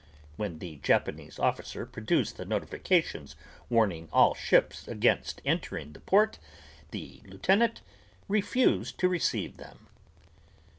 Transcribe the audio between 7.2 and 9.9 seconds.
lieutenant refused to receive them.